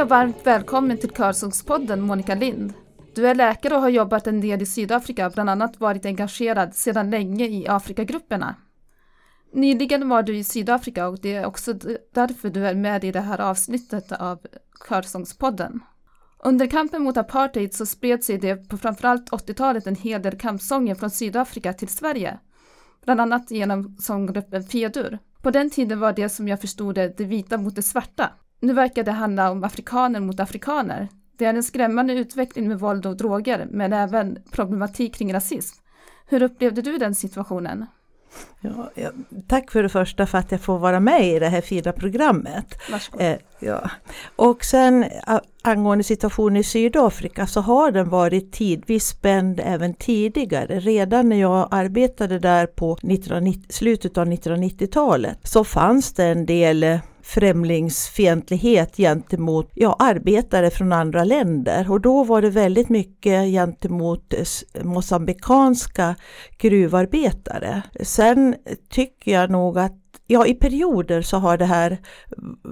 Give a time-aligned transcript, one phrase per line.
[0.00, 2.72] Hej och varmt välkommen till Körsångspodden Monica Lind.
[3.14, 7.10] Du är läkare och har jobbat en del i Sydafrika, bland annat varit engagerad sedan
[7.10, 8.54] länge i Afrikagrupperna.
[9.52, 11.72] Nyligen var du i Sydafrika och det är också
[12.14, 14.38] därför du är med i det här avsnittet av
[14.88, 15.80] Körsångspodden.
[16.38, 20.94] Under kampen mot apartheid så spred sig det på framförallt 80-talet en hel del kampsånger
[20.94, 22.38] från Sydafrika till Sverige.
[23.04, 25.18] Bland annat genom sånggruppen Fedur.
[25.42, 28.30] På den tiden var det som jag förstod det, det vita mot det svarta.
[28.60, 31.08] Nu verkar det handla om afrikaner mot afrikaner.
[31.38, 35.76] Det är en skrämmande utveckling med våld och droger, men även problematik kring rasism.
[36.26, 37.86] Hur upplevde du den situationen?
[38.60, 39.10] Ja, ja,
[39.48, 42.74] tack för det första för att jag får vara med i det här fina programmet.
[43.18, 43.90] Eh, ja.
[44.36, 45.04] Och sen
[45.62, 50.80] angående situationen i Sydafrika så har den varit tidvis spänd även tidigare.
[50.80, 56.98] Redan när jag arbetade där på 1990, slutet av 1990-talet så fanns det en del
[57.34, 64.84] främlingsfientlighet gentemot ja, arbetare från andra länder och då var det väldigt mycket gentemot eh,
[64.84, 66.16] mosambikanska
[66.58, 67.82] gruvarbetare.
[68.00, 68.56] Sen
[68.90, 69.99] tycker jag nog att
[70.30, 71.98] ja, i perioder så har det här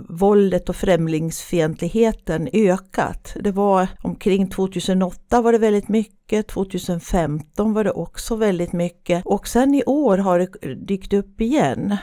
[0.08, 3.36] våldet och främlingsfientligheten ökat.
[3.40, 9.48] Det var omkring 2008 var det väldigt mycket, 2015 var det också väldigt mycket och
[9.48, 11.96] sen i år har det dykt upp igen.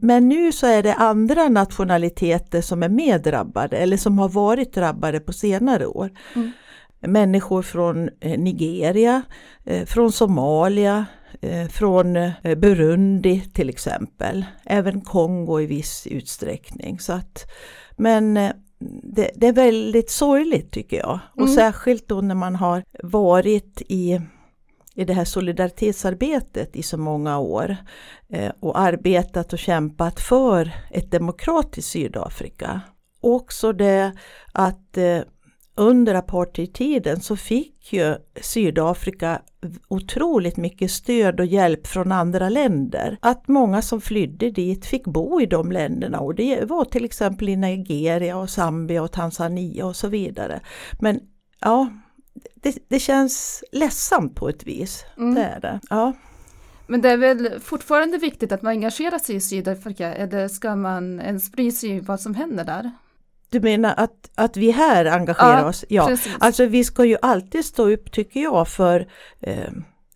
[0.00, 4.74] Men nu så är det andra nationaliteter som är mer drabbade eller som har varit
[4.74, 6.10] drabbade på senare år.
[6.34, 6.52] Mm.
[7.00, 9.22] Människor från eh, Nigeria,
[9.64, 11.06] eh, från Somalia,
[11.70, 17.00] från eh, Burundi till exempel, även Kongo i viss utsträckning.
[17.00, 17.50] Så att,
[17.96, 18.52] men eh,
[19.02, 21.18] det, det är väldigt sorgligt tycker jag.
[21.32, 21.54] Och mm.
[21.54, 24.20] särskilt då när man har varit i,
[24.94, 27.76] i det här solidaritetsarbetet i så många år
[28.60, 32.80] och arbetat och kämpat för ett demokratiskt Sydafrika.
[33.20, 34.12] Också det
[34.52, 34.98] att
[35.78, 39.42] under apartheidtiden så fick ju Sydafrika
[39.88, 43.18] otroligt mycket stöd och hjälp från andra länder.
[43.20, 47.48] Att många som flydde dit fick bo i de länderna och det var till exempel
[47.48, 50.60] i Nigeria och Zambia och Tanzania och så vidare.
[51.00, 51.20] Men
[51.60, 51.88] ja,
[52.54, 55.04] det, det känns ledsamt på ett vis.
[55.16, 55.34] Mm.
[55.34, 55.80] Det är det.
[55.90, 56.12] Ja.
[56.86, 61.20] Men det är väl fortfarande viktigt att man engagerar sig i Sydafrika eller ska man
[61.20, 62.92] ens bry sig i vad som händer där?
[63.50, 65.84] Du menar att, att vi här engagerar ja, oss?
[65.88, 66.36] Ja, precis.
[66.40, 69.08] alltså vi ska ju alltid stå upp tycker jag för
[69.40, 69.70] eh,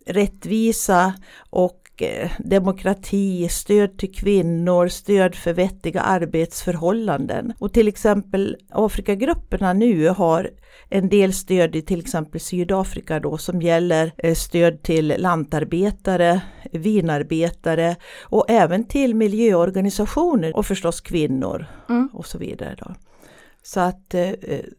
[0.05, 1.13] rättvisa
[1.49, 7.53] och eh, demokrati, stöd till kvinnor, stöd för vettiga arbetsförhållanden.
[7.59, 10.49] Och till exempel Afrikagrupperna nu har
[10.89, 16.41] en del stöd i till exempel Sydafrika då som gäller eh, stöd till lantarbetare,
[16.71, 22.09] vinarbetare och även till miljöorganisationer och förstås kvinnor mm.
[22.13, 22.75] och så vidare.
[22.79, 22.95] Då.
[23.63, 24.31] Så att eh,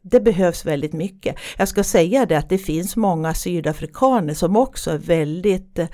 [0.02, 1.36] det behövs väldigt mycket.
[1.58, 5.88] Jag ska säga det att det finns många sydafrikaner som också är väldigt eh,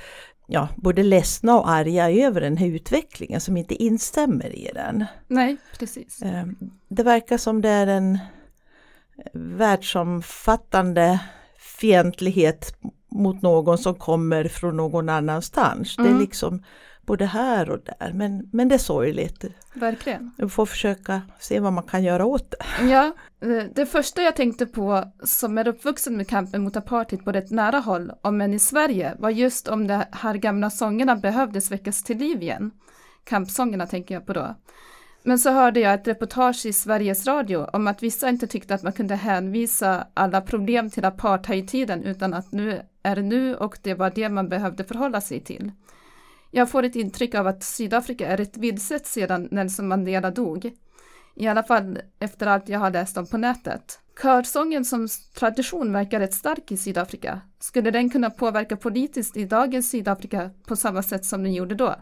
[0.47, 5.05] ja, både ledsna och arga över den här utvecklingen som inte instämmer i den.
[5.29, 6.23] Nej, precis.
[6.23, 6.47] Eh,
[6.89, 8.19] det verkar som det är en
[9.35, 11.21] världsomfattande
[11.81, 12.77] fientlighet
[13.11, 15.99] mot någon som kommer från någon annanstans.
[15.99, 16.05] Mm.
[16.05, 16.23] Det är mm.
[16.23, 16.63] liksom
[17.11, 18.13] både här och där.
[18.13, 19.45] Men, men det är sorgligt.
[19.75, 20.31] Verkligen.
[20.39, 22.89] Vi får försöka se vad man kan göra åt det.
[22.89, 27.31] Ja, eh, det första jag tänkte på som är uppvuxen med kampen mot apartheid på
[27.31, 31.71] ett nära håll, om än i Sverige, var just om de här gamla sångerna behövdes
[31.71, 32.71] väckas till liv igen.
[33.25, 34.55] Kampsångerna tänker jag på då.
[35.23, 38.83] Men så hörde jag ett reportage i Sveriges Radio om att vissa inte tyckte att
[38.83, 43.95] man kunde hänvisa alla problem till apartheidtiden utan att nu är det nu och det
[43.95, 45.73] var det man behövde förhålla sig till.
[46.51, 50.73] Jag får ett intryck av att Sydafrika är ett vilset sedan Nelson Mandela dog.
[51.37, 53.99] I alla fall efter allt jag har läst om på nätet.
[54.23, 57.41] Körsången som tradition verkar rätt stark i Sydafrika.
[57.59, 61.95] Skulle den kunna påverka politiskt i dagens Sydafrika på samma sätt som den gjorde då?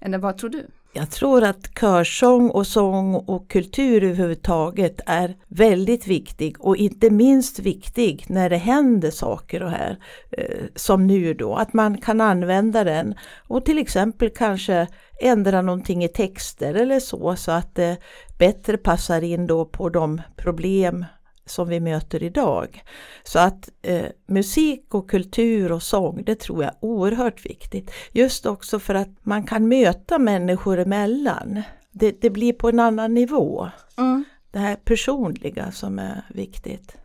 [0.00, 0.66] Eller vad tror du?
[0.92, 7.58] Jag tror att körsång och sång och kultur överhuvudtaget är väldigt viktig och inte minst
[7.58, 9.98] viktig när det händer saker och här
[10.30, 13.14] eh, som nu då, att man kan använda den
[13.48, 14.86] och till exempel kanske
[15.20, 17.96] ändra någonting i texter eller så så att det
[18.38, 21.04] bättre passar in då på de problem
[21.48, 22.82] som vi möter idag.
[23.22, 27.90] Så att eh, musik och kultur och sång, det tror jag är oerhört viktigt.
[28.12, 31.62] Just också för att man kan möta människor emellan.
[31.92, 33.68] Det, det blir på en annan nivå.
[33.98, 34.24] Mm.
[34.50, 36.96] Det här personliga som är viktigt.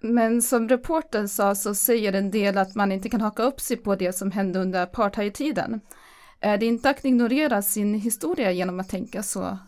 [0.00, 3.76] Men som reporten sa så säger en del att man inte kan haka upp sig
[3.76, 5.80] på det som hände under apartheidtiden.
[6.40, 9.58] Är det inte att ignorera sin historia genom att tänka så?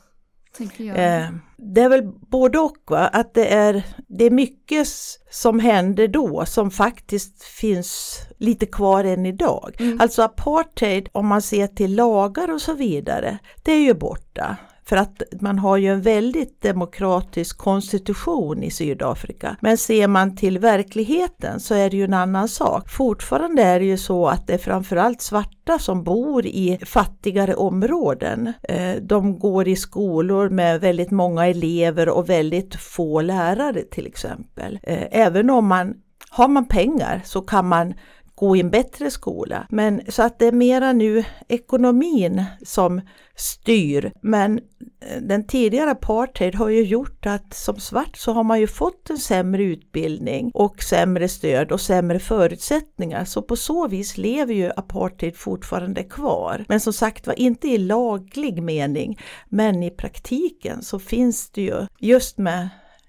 [0.96, 3.08] Eh, det är väl både och, va?
[3.08, 4.88] att det är, det är mycket
[5.30, 9.76] som hände då som faktiskt finns lite kvar än idag.
[9.78, 10.00] Mm.
[10.00, 14.56] Alltså apartheid, om man ser till lagar och så vidare, det är ju borta.
[14.90, 19.56] För att man har ju en väldigt demokratisk konstitution i Sydafrika.
[19.60, 22.90] Men ser man till verkligheten så är det ju en annan sak.
[22.90, 28.52] Fortfarande är det ju så att det är framförallt svarta som bor i fattigare områden.
[28.62, 34.78] Eh, de går i skolor med väldigt många elever och väldigt få lärare till exempel.
[34.82, 35.94] Eh, även om man
[36.30, 37.94] har man pengar så kan man
[38.40, 39.66] gå i en bättre skola.
[39.70, 43.00] Men så att det är mera nu ekonomin som
[43.36, 44.12] styr.
[44.22, 48.66] Men eh, den tidigare apartheid har ju gjort att som svart så har man ju
[48.66, 53.24] fått en sämre utbildning och sämre stöd och sämre förutsättningar.
[53.24, 56.64] Så på så vis lever ju apartheid fortfarande kvar.
[56.68, 59.18] Men som sagt var inte i laglig mening.
[59.48, 62.68] Men i praktiken så finns det ju just med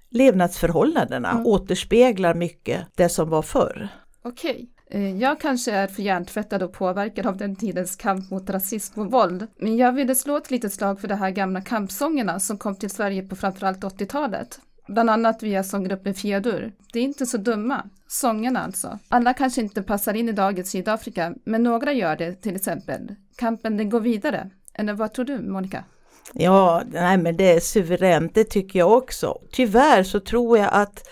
[0.10, 1.46] levnadsförhållandena Mm.
[1.46, 3.88] återspeglar mycket det som var förr.
[4.24, 4.70] Okej.
[4.94, 9.12] Eh, jag kanske är för hjärntvättad och påverkad av den tidens kamp mot rasism och
[9.12, 12.76] våld, men jag ville slå ett litet slag för de här gamla kampsångerna som kom
[12.76, 14.60] till Sverige på framförallt 80-talet.
[14.88, 16.74] Bland annat via sånggruppen Fiadur.
[16.94, 17.90] Det är inte så dumma.
[18.08, 19.00] Sångerna alltså.
[19.10, 23.16] Alla kanske inte passar in i dagens Sydafrika, men några gör det till exempel.
[23.38, 24.50] Kampen den går vidare.
[24.74, 25.84] Eller vad tror du, Monica?
[26.34, 29.38] Ja, nej men det är suveränt, det tycker jag också.
[29.52, 31.08] Tyvärr så tror jag att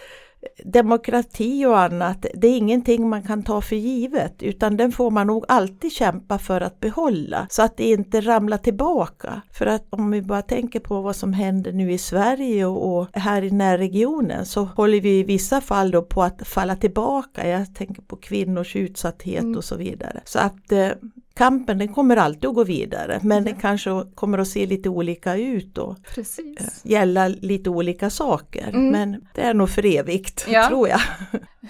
[0.65, 5.27] demokrati och annat, det är ingenting man kan ta för givet utan den får man
[5.27, 9.41] nog alltid kämpa för att behålla så att det inte ramlar tillbaka.
[9.51, 13.41] För att om vi bara tänker på vad som händer nu i Sverige och, här
[13.41, 17.47] i närregionen så håller vi i vissa fall då på att falla tillbaka.
[17.47, 19.57] Jag tänker på kvinnors utsatthet Mm.
[19.57, 20.21] och så vidare.
[20.25, 20.89] Så att eh,
[21.39, 25.35] kampen den kommer alltid att gå vidare men den kanske kommer att se lite olika
[25.35, 26.81] ut och Precis.
[26.83, 28.67] gälla lite olika saker.
[28.69, 28.89] Mm.
[28.89, 30.67] Men det är nog för evigt, Ja.
[30.67, 30.99] tror jag.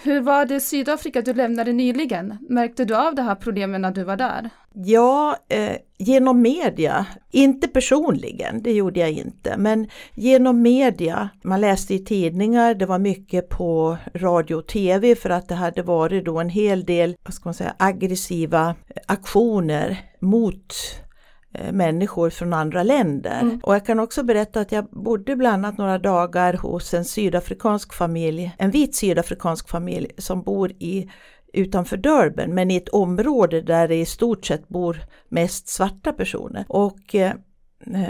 [0.03, 2.37] Hur var det i Sydafrika du lämnade nyligen?
[2.49, 4.49] Märkte du av det här problemen när du var där?
[4.73, 11.93] Ja, eh, genom media, inte personligen, det gjorde jag inte, men genom media, man läste
[11.93, 16.39] i tidningar, det var mycket på radio och tv för att det hade varit då
[16.39, 18.75] en hel del, vad ska man säga, aggressiva
[19.07, 20.73] aktioner mot
[21.53, 23.39] eh, människor från andra länder.
[23.41, 23.59] Mm.
[23.63, 27.93] Och jag kan också berätta att jag bodde bland annat några dagar hos en sydafrikansk
[27.93, 31.09] familj, en vit sydafrikansk familj som bor i
[31.53, 34.97] utanför Durban men i ett område där det i stort sett bor
[35.29, 36.65] mest svarta personer.
[36.67, 37.33] Och eh,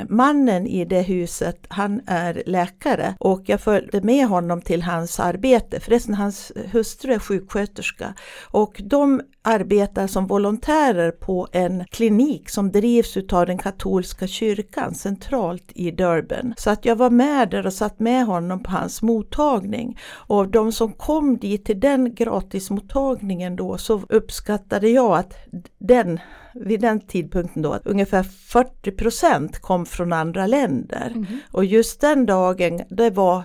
[0.10, 5.80] mannen i det huset, han är läkare och jag följde med honom till hans arbete.
[5.80, 8.14] Förresten, hans hustru är sjuksköterska
[8.52, 15.72] och de arbetar som volontärer på en klinik som drivs utav den katolska kyrkan centralt
[15.76, 16.54] i Durban.
[16.58, 20.72] Så att jag var med där och satt med honom på hans mottagning och de
[20.72, 25.34] som kom dit till den gratismottagningen då så uppskattade jag att
[25.78, 26.20] den
[26.54, 31.12] vid den tidpunkten då att ungefär 40 procent kom från andra länder.
[31.16, 31.40] Mhm.
[31.52, 33.44] Och just den dagen, det var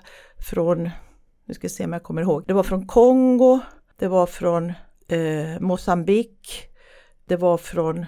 [0.50, 0.90] från,
[1.46, 3.60] nu ska se om jag kommer ihåg, det var från Kongo,
[3.98, 4.72] det var från
[5.14, 6.68] eh, Mosambik,
[7.24, 8.06] det var från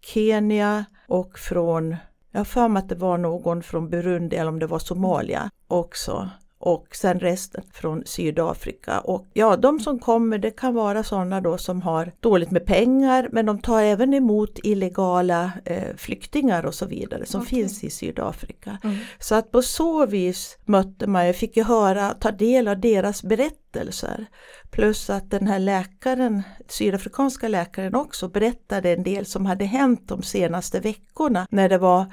[0.00, 1.96] Kenya och från,
[2.30, 5.50] jag har för mig att det var någon från Burundi eller om det var Somalia
[5.66, 6.30] också.
[6.58, 9.00] Och sen resten från Sydafrika.
[9.00, 13.28] Och ja, de som kommer det kan vara sådana då som har dåligt med pengar
[13.32, 17.48] men de tar även emot illegala eh, flyktingar och så vidare som Okej.
[17.50, 18.78] finns i Sydafrika.
[18.84, 18.96] Mm.
[19.18, 23.22] Så att på så vis mötte man, jag fick ju höra, ta del av deras
[23.22, 24.26] berättelser.
[24.70, 30.22] Plus att den här läkaren, sydafrikanska läkaren också berättade en del som hade hänt de
[30.22, 32.06] senaste veckorna när det var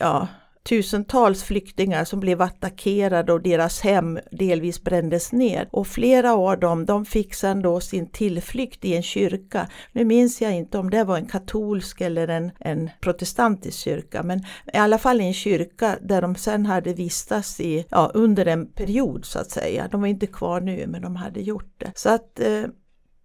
[0.00, 0.28] ja,
[0.62, 5.68] tusentals flyktingar som blev attackerade och deras hem delvis brändes ner.
[5.72, 9.68] Och flera av dem, de fick sedan då sin tillflykt i en kyrka.
[9.92, 14.38] Nu minns jag inte om det var en katolsk eller en, en protestantisk kyrka, men
[14.72, 19.24] i alla fall en kyrka där de sen hade vistats i, ja, under en period
[19.24, 19.88] så att säga.
[19.88, 21.92] De var inte kvar nu, men de hade gjort det.
[21.94, 22.64] Så att eh,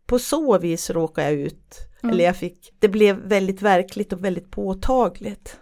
[0.08, 2.14] på så vis råkade jag ut, Mm.
[2.14, 5.60] eller jag fick, det blev väldigt verkligt och väldigt påtagligt.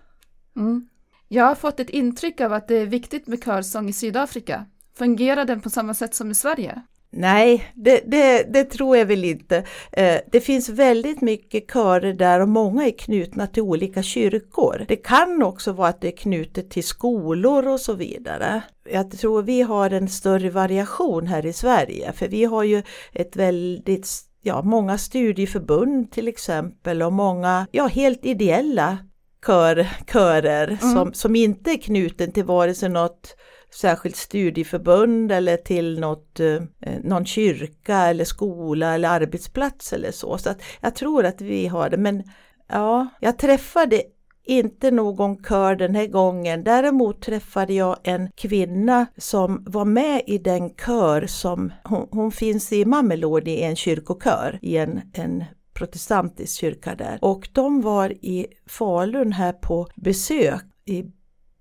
[0.56, 0.88] Mm.
[1.34, 4.66] Jag har fått ett intryck av att det är viktigt med körsång i Sydafrika.
[4.98, 6.82] Fungerar den på samma sätt som i Sverige?
[7.12, 9.58] Nej, det, det, det tror jag väl inte.
[9.92, 14.86] Eh, det finns väldigt mycket körer där och många är knutna till olika kyrkor.
[14.88, 18.62] Det kan också vara att det är knutet till skolor och så vidare.
[18.90, 23.36] Jag tror vi har en större variation här i Sverige för vi har ju ett
[23.36, 24.08] väldigt
[24.42, 28.98] ja, många studieförbund till exempel och många, ja, helt ideella
[29.46, 30.78] kör, körer mm.
[30.78, 33.36] som, som inte är knuten till vare sig något
[33.74, 36.62] särskilt studieförbund eller till något, eh,
[37.04, 40.38] någon kyrka eller skola eller arbetsplats eller så.
[40.38, 42.24] Så att jag tror att vi har det men
[42.68, 44.04] ja, jag träffade
[44.46, 46.64] inte någon kör den här gången.
[46.64, 52.74] Däremot träffade jag en kvinna som var med i den kör som hon, hon finns
[52.74, 55.44] i Mamelodi i en kyrkokör i en, en
[55.74, 57.20] protestantisk kyrka där.
[57.22, 61.06] Och de var i Falun här på besök i,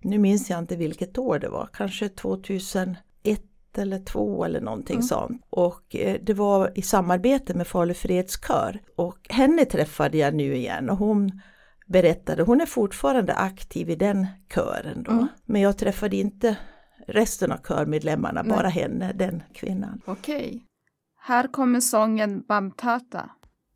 [0.00, 2.98] nu minns jag inte vilket år det var, kanske 2001
[3.76, 5.02] eller två eller någonting mm.
[5.02, 5.42] sånt.
[5.50, 8.80] Och eh, det var i samarbete med Falu fredskör.
[8.96, 11.40] Och henne träffade jag nu igen och hon
[11.86, 15.12] berättade, hon är fortfarande aktiv i den kören då.
[15.12, 15.28] Mm.
[15.44, 16.56] Men jag träffade inte
[17.06, 18.56] resten av körmedlemmarna, Nej.
[18.56, 20.00] bara henne, den kvinnan.
[20.04, 20.66] Okej.
[21.20, 23.30] Här kommer sången Bamtata.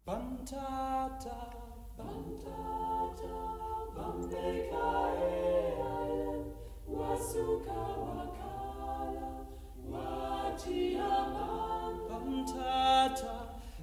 [0.07, 1.37] Bantata,
[1.99, 3.35] bantata,
[3.97, 5.35] bambekae,
[6.87, 9.29] wasuka wakala,
[9.91, 11.27] watiaman.
[12.09, 13.35] Bantata,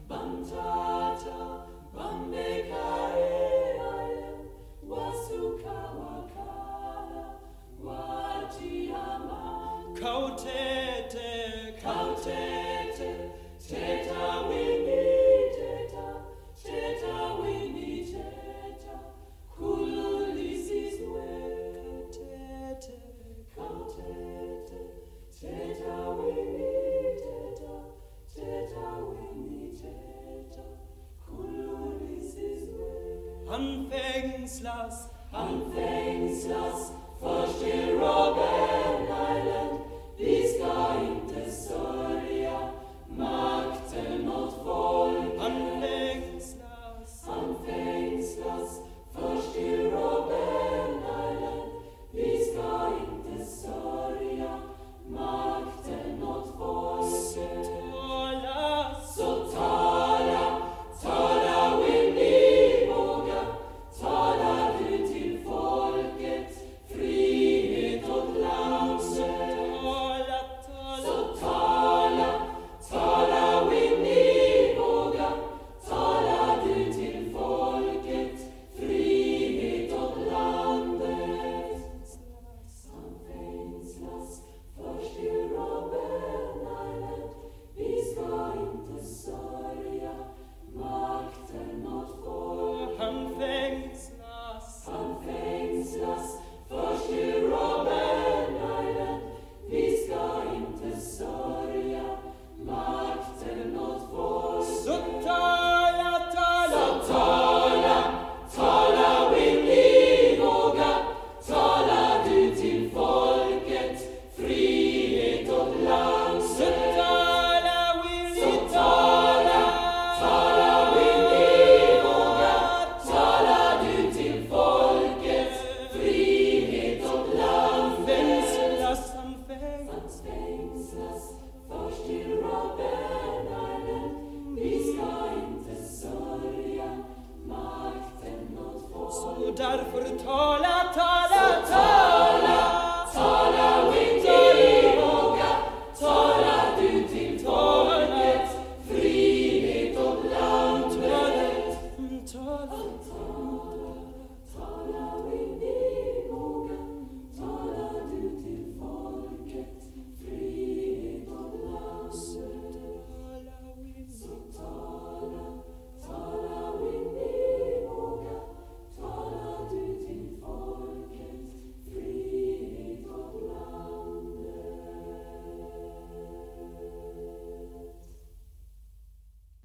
[0.08, 1.40] bantata,
[1.94, 2.33] bambekae,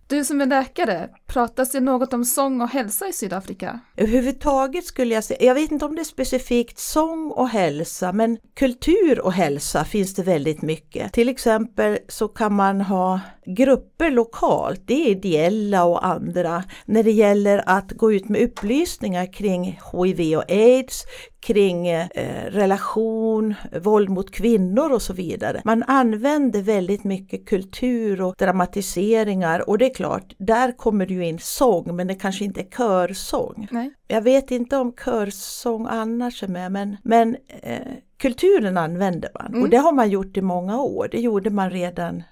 [0.08, 3.80] Du som är läkare, pratas det något om sång och hälsa i Sydafrika?
[3.96, 8.38] Överhuvudtaget skulle jag säga, jag vet inte om det är specifikt sång och hälsa, men
[8.56, 11.12] kultur och hälsa finns det väldigt mycket.
[11.12, 17.12] Till exempel så kan man ha grupper lokalt, det är ideella och andra, när det
[17.12, 21.04] gäller att gå ut med upplysningar kring HIV och AIDS,
[21.40, 22.06] kring eh,
[22.50, 25.62] relation, våld mot kvinnor och så vidare.
[25.64, 31.27] Man använder väldigt mycket kultur och dramatiseringar och det är klart, där kommer det ju
[31.28, 33.68] in sång men det kanske inte är körsång.
[33.70, 33.90] Nej.
[34.06, 37.78] Jag vet inte om körsång annars är med men, men eh,
[38.16, 39.70] kulturen använder man och Mm.
[39.70, 41.08] det har man gjort i många år.
[41.12, 42.22] Det gjorde man redan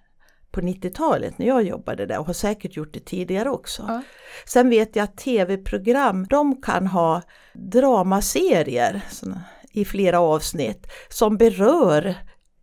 [0.51, 3.85] på 90-talet när jag jobbade där och har säkert gjort det tidigare också.
[3.89, 4.03] Ja.
[4.47, 7.23] Sen vet jag att tv-program, de kan ha
[7.55, 9.41] dramaserier såna,
[9.73, 12.15] i flera avsnitt som berör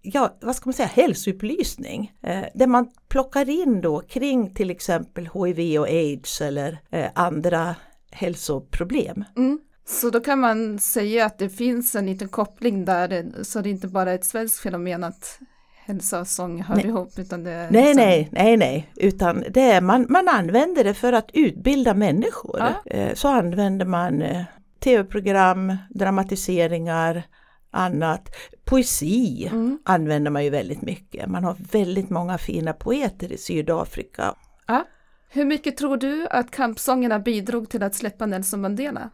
[0.03, 2.11] ja, vad ska man säga, hälsoupplysning.
[2.23, 7.75] Eh, där man plockar in då kring till exempel HIV och aids eller eh, andra
[8.11, 9.23] hälsoproblem.
[9.37, 9.59] Mm.
[9.85, 13.87] Så då kan man säga att det finns en liten koppling där, så det inte
[13.87, 15.39] bara är ett svenskt fenomen att
[15.85, 16.85] hälsa och sång hör Nej.
[16.85, 20.83] ihop, utan det är Nej, liksom- nej, nej, nej, utan det är, man, man använder
[20.83, 22.59] det för att utbilda människor.
[22.59, 22.91] Ja.
[22.91, 24.41] Eh, Så använder man eh,
[24.79, 27.23] tv-program, dramatiseringar,
[27.73, 28.35] annat.
[28.65, 29.79] Poesi Mm.
[29.85, 31.27] använder man ju väldigt mycket.
[31.29, 34.35] Man har väldigt många fina poeter i Sydafrika.
[34.67, 34.85] Ja.
[35.29, 39.09] Hur mycket tror du att kampsångerna bidrog till att släppa Nelson Mandela?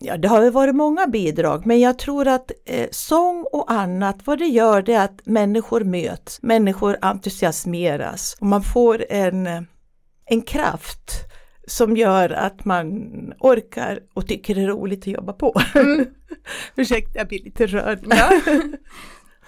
[0.00, 4.26] Ja, det har ju varit många bidrag, men jag tror att eh, sång och annat,
[4.26, 9.62] vad det gör det är att människor möts, människor entusiasmeras och man får en, eh,
[10.24, 11.10] en kraft
[11.66, 15.60] som gör att man orkar och tycker det är roligt att jobba på.
[15.74, 16.06] Mm.
[16.76, 17.98] Ursäkta, jag blir lite rörd.
[18.10, 18.40] Ja.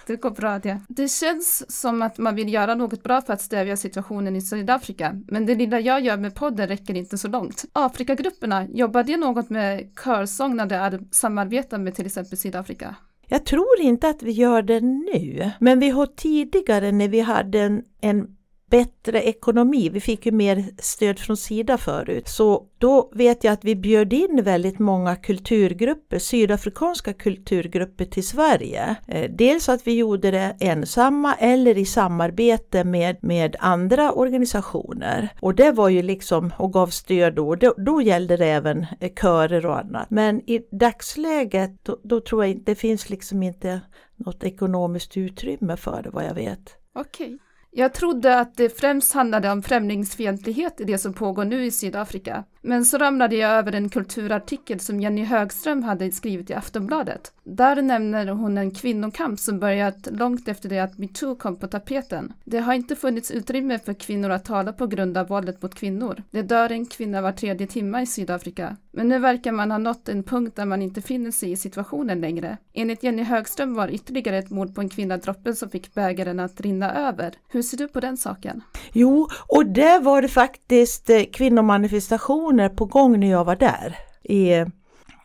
[0.07, 0.81] Det går bra det.
[0.87, 5.15] Det känns som att man vill göra något bra för att stävja situationen i Sydafrika,
[5.27, 7.65] men det lilla jag gör med podden räcker inte så långt.
[7.73, 12.95] Afrikagrupperna, jobbar det något med körsång när det är samarbetar med till exempel Sydafrika?
[13.27, 17.59] Jag tror inte att vi gör det nu, men vi har tidigare när vi hade
[17.59, 18.36] en, en
[18.69, 23.65] bättre ekonomi, vi fick ju mer stöd från Sida förut, så då vet jag att
[23.65, 28.95] vi bjöd in väldigt många kulturgrupper, sydafrikanska kulturgrupper till Sverige.
[29.07, 35.29] Eh, dels att vi gjorde det ensamma eller i samarbete med, med andra organisationer.
[35.41, 39.13] Och det var ju liksom, och gav stöd då, då, då gällde det även eh,
[39.21, 40.09] körer och annat.
[40.09, 43.81] Men i dagsläget, då, då tror jag inte, det finns liksom inte
[44.15, 46.75] något ekonomiskt utrymme för det vad jag vet.
[46.93, 47.37] Okej.
[47.79, 52.43] Jag trodde att det främst handlade om främlingsfientlighet i det som pågår nu i Sydafrika.
[52.67, 57.31] Men så ramlade jag över en kulturartikel som Jenny Högström hade skrivit i Aftonbladet.
[57.43, 62.33] Där nämner hon en kvinnokamp som börjat långt efter det att metoo kom på tapeten.
[62.43, 66.23] Det har inte funnits utrymme för kvinnor att tala på grund av våldet mot kvinnor.
[66.31, 68.77] Det dör en kvinna var tredje timme i Sydafrika.
[68.91, 72.21] Men nu verkar man ha nått en punkt där man inte finner sig i situationen
[72.21, 72.57] längre.
[72.73, 76.61] Enligt Jenny Högström var ytterligare ett mord på en kvinna droppen som fick bägaren att
[76.61, 77.33] rinna över.
[77.47, 78.61] Hur ser du på den saken?
[78.93, 83.95] Jo, och det var det faktiskt eh, kvinnomanifestation demonstrationer på gång när jag var där.
[84.23, 84.65] I,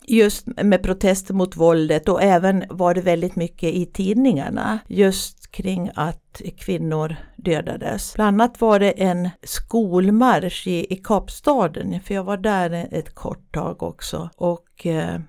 [0.07, 5.91] just med protester mot våldet och även var det väldigt mycket i tidningarna just kring
[5.95, 8.15] att kvinnor dödades.
[8.15, 13.53] Bland annat var det en skolmarsch i, i Kapstaden, för jag var där ett kort
[13.55, 14.31] tag också.
[14.37, 15.21] Och eh,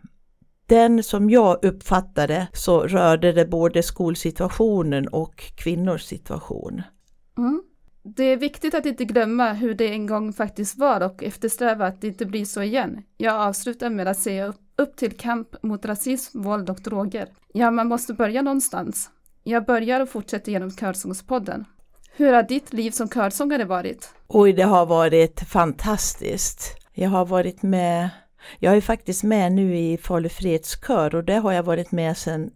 [0.67, 6.81] den som jag uppfattade så rörde det både skolsituationen och kvinnors situation.
[7.37, 7.62] Mm.
[8.05, 12.01] Det är viktigt att inte glömma hur det en gång faktiskt var och eftersträva att
[12.01, 13.03] det inte blir så igen.
[13.17, 17.27] Jag avslutar med att säga upp, upp till kamp mot rasism, våld och droger.
[17.53, 19.09] Ja, man måste börja någonstans.
[19.43, 21.65] Jag börjar och fortsätter genom Körsångspodden.
[22.15, 24.09] Hur har ditt liv som körsångare varit?
[24.27, 26.77] Oj, det har varit fantastiskt.
[26.93, 28.09] Jag har varit med,
[28.59, 32.51] jag är faktiskt med nu i Falu fredskör och det har jag varit med sedan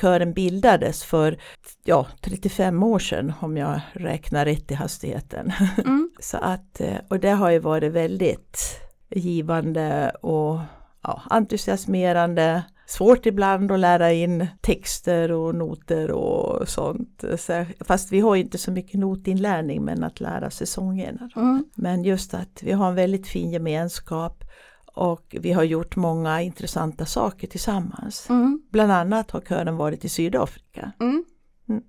[0.00, 1.38] kören bildades för
[1.84, 5.52] ja, 35 år sedan om jag räknar rätt i hastigheten.
[5.78, 6.10] Mm.
[6.20, 10.58] Så att, eh, och det har ju varit väldigt givande och
[11.02, 12.62] ja, entusiasmerande.
[12.88, 17.24] Svårt ibland att lära in texter och noter och sånt.
[17.38, 21.30] Så, fast vi har inte så mycket notinlärning men att lära sig sångerna.
[21.36, 21.64] Mm.
[21.74, 24.44] Men just att vi har en väldigt fin gemenskap
[24.96, 28.30] och vi har gjort många intressanta saker tillsammans.
[28.30, 28.62] Mm.
[28.70, 30.92] Bland annat har kören varit i Sydafrika.
[31.00, 31.24] Mm.
[31.68, 31.82] Mm.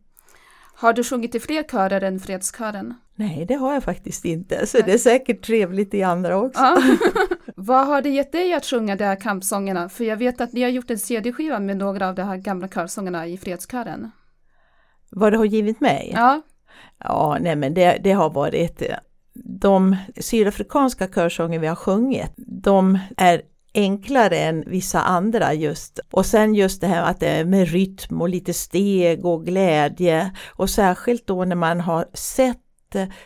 [0.75, 2.93] Har du sjungit i fler körer än Fredskören?
[3.15, 6.61] Nej, det har jag faktiskt inte, så det är säkert trevligt i andra också.
[6.61, 6.81] Ja.
[7.55, 9.89] Vad har det gett dig att sjunga de här kampsångerna?
[9.89, 12.67] För jag vet att ni har gjort en CD-skiva med några av de här gamla
[12.67, 14.11] körsångerna i Fredskören.
[15.11, 16.11] Vad det har givit mig?
[16.15, 16.41] Ja.
[16.97, 18.81] Ja, nej men det, det har varit
[19.43, 23.41] de sydafrikanska körsånger vi har sjungit, de är
[23.73, 25.99] enklare än vissa andra just.
[26.11, 30.31] Och sen just det här att det är med rytm och lite steg och glädje
[30.47, 32.57] och särskilt då när man har sett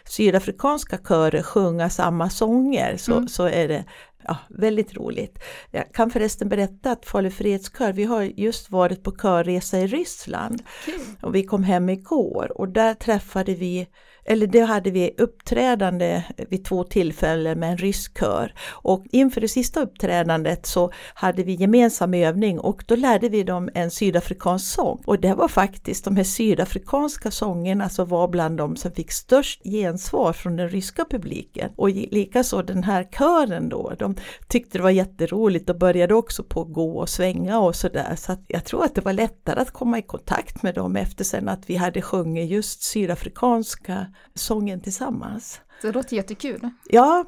[0.06, 3.28] sydafrikanska körer sjunga samma sånger så, Mm.
[3.28, 3.86] så är det
[4.28, 5.40] ja, väldigt roligt.
[5.72, 10.62] Jag kan förresten berätta att Falu fredskör, vi har just varit på körresa i Ryssland
[10.86, 10.94] Kul.
[11.22, 13.88] och vi kom hem igår och där träffade vi
[14.26, 18.54] eller det hade vi uppträdande vid två tillfällen med en rysk kör.
[18.70, 23.70] Och inför det sista uppträdandet så hade vi gemensam övning och då lärde vi dem
[23.74, 25.02] en sydafrikansk sång.
[25.06, 29.64] Och det var faktiskt de här sydafrikanska sångerna som var bland de som fick störst
[29.64, 31.72] gensvar från den ryska publiken.
[31.76, 34.16] Och likaså den här kören då, de
[34.48, 38.16] tyckte det var jätteroligt och började också på att gå och svänga och sådär.
[38.18, 41.24] Så att jag tror att det var lättare att komma i kontakt med dem efter
[41.24, 45.62] sen att vi hade sjungit just sydafrikanska sången tillsammans.
[45.82, 46.70] Det låter jättekul.
[46.90, 47.26] Ja,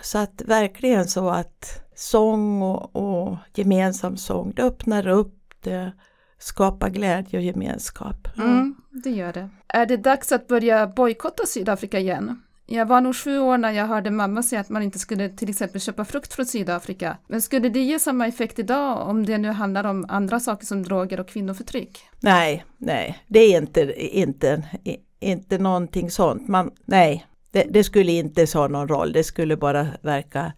[0.00, 5.92] så att verkligen så att sång och, och gemensam sång, det öppnar upp, det
[6.38, 8.28] skapar glädje och gemenskap.
[8.36, 9.50] Mm, det gör det.
[9.68, 12.42] Är det dags att börja bojkotta Sydafrika igen?
[12.66, 15.50] Jag var nog sju år när jag hörde mamma säga att man inte skulle till
[15.50, 17.16] exempel köpa frukt från Sydafrika.
[17.26, 20.82] Men skulle det ge samma effekt idag om det nu handlar om andra saker som
[20.82, 22.00] droger och kvinnoförtryck?
[22.20, 24.62] Nej, nej, det är inte, inte,
[25.24, 26.48] inte någonting sånt.
[26.48, 29.12] Man, nej, det, det skulle inte ha någon roll.
[29.12, 30.52] Det skulle bara verka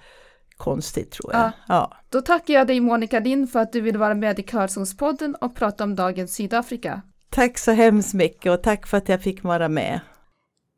[0.56, 1.42] konstigt tror jag.
[1.42, 1.52] Ja.
[1.68, 1.96] ja.
[2.08, 5.54] Då tackar jag dig Monica Lind för att du vill vara med i Körsångspodden och
[5.54, 7.02] prata om dagens Sydafrika.
[7.30, 10.00] Tack så hemskt mycket och tack för att jag fick vara med.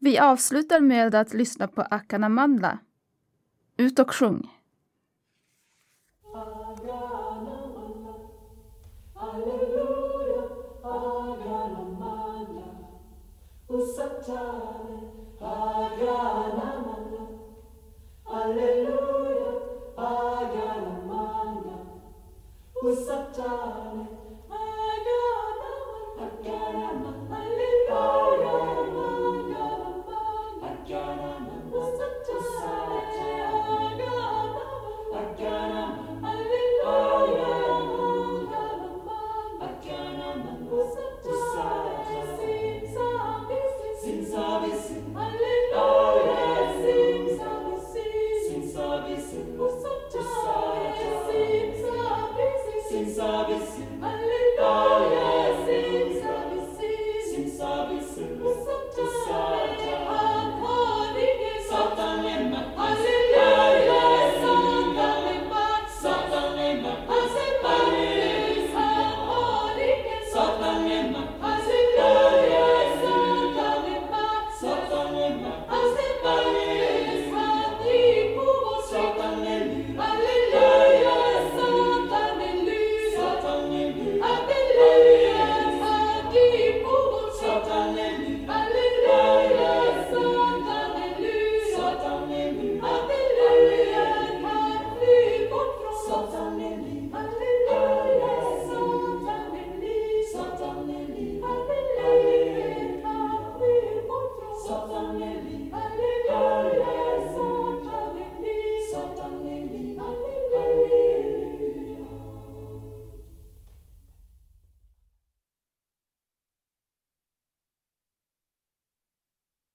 [0.00, 2.78] Vi avslutar med att lyssna på Akana Mandla.
[3.76, 4.48] Ut och sjung!
[18.24, 19.60] Hallelujah,
[19.96, 21.76] Ayanamanga,
[22.82, 24.17] Usatane.